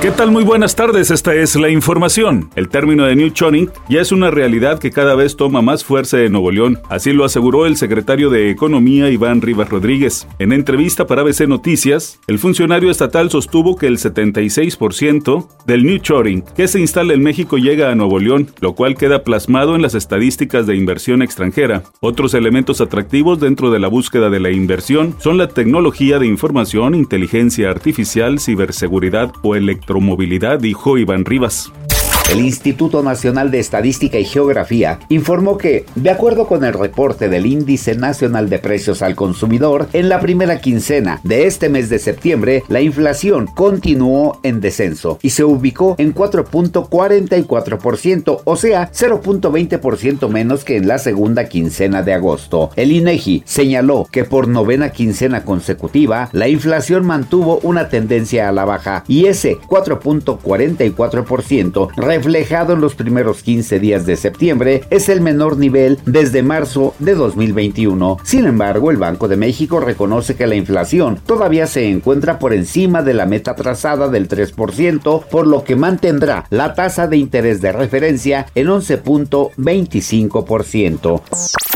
[0.00, 0.30] ¿Qué tal?
[0.30, 2.50] Muy buenas tardes, esta es la información.
[2.54, 6.22] El término de New Choning ya es una realidad que cada vez toma más fuerza
[6.22, 10.28] en Nuevo León, así lo aseguró el secretario de Economía Iván Rivas Rodríguez.
[10.38, 16.44] En entrevista para ABC Noticias, el funcionario estatal sostuvo que el 76% del New Choring
[16.54, 19.96] que se instala en México llega a Nuevo León, lo cual queda plasmado en las
[19.96, 21.82] estadísticas de inversión extranjera.
[21.98, 26.94] Otros elementos atractivos dentro de la búsqueda de la inversión son la tecnología de información,
[26.94, 31.72] inteligencia artificial, ciberseguridad o electrónica electromovilidad, dijo Iván Rivas.
[32.28, 37.46] El Instituto Nacional de Estadística y Geografía informó que, de acuerdo con el reporte del
[37.46, 42.64] Índice Nacional de Precios al Consumidor, en la primera quincena de este mes de septiembre,
[42.68, 50.76] la inflación continuó en descenso y se ubicó en 4.44%, o sea, 0.20% menos que
[50.76, 52.72] en la segunda quincena de agosto.
[52.76, 58.66] El INEGI señaló que por novena quincena consecutiva, la inflación mantuvo una tendencia a la
[58.66, 61.88] baja y ese 4.44%
[62.18, 67.14] reflejado en los primeros 15 días de septiembre, es el menor nivel desde marzo de
[67.14, 68.16] 2021.
[68.24, 73.02] Sin embargo, el Banco de México reconoce que la inflación todavía se encuentra por encima
[73.02, 77.70] de la meta trazada del 3%, por lo que mantendrá la tasa de interés de
[77.70, 81.22] referencia en 11.25%.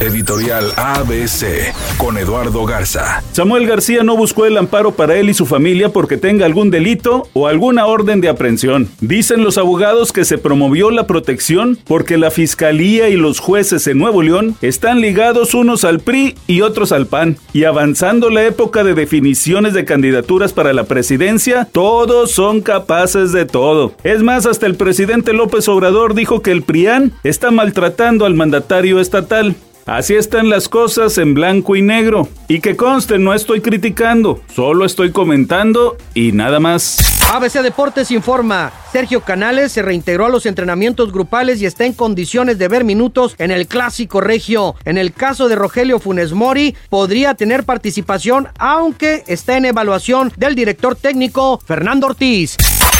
[0.00, 3.22] Editorial ABC con Eduardo Garza.
[3.32, 7.28] Samuel García no buscó el amparo para él y su familia porque tenga algún delito
[7.34, 8.88] o alguna orden de aprehensión.
[9.02, 13.98] Dicen los abogados que se promovió la protección porque la fiscalía y los jueces en
[13.98, 17.36] Nuevo León están ligados unos al PRI y otros al PAN.
[17.52, 23.44] Y avanzando la época de definiciones de candidaturas para la presidencia, todos son capaces de
[23.44, 23.92] todo.
[24.04, 29.00] Es más, hasta el presidente López Obrador dijo que el PRIAN está maltratando al mandatario
[29.00, 29.56] estatal.
[29.86, 32.28] Así están las cosas en blanco y negro.
[32.48, 36.98] Y que conste, no estoy criticando, solo estoy comentando y nada más.
[37.32, 42.58] ABC Deportes informa, Sergio Canales se reintegró a los entrenamientos grupales y está en condiciones
[42.58, 44.74] de ver minutos en el clásico regio.
[44.84, 50.56] En el caso de Rogelio Funes Mori, podría tener participación, aunque está en evaluación del
[50.56, 52.56] director técnico Fernando Ortiz.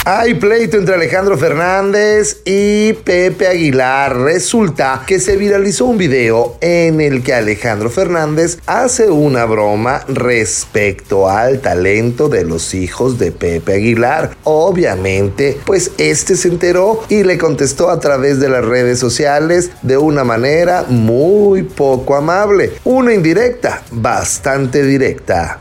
[0.07, 4.17] Hay pleito entre Alejandro Fernández y Pepe Aguilar.
[4.17, 11.29] Resulta que se viralizó un video en el que Alejandro Fernández hace una broma respecto
[11.29, 14.31] al talento de los hijos de Pepe Aguilar.
[14.45, 19.99] Obviamente, pues este se enteró y le contestó a través de las redes sociales de
[19.99, 22.73] una manera muy poco amable.
[22.85, 25.61] Una indirecta, bastante directa.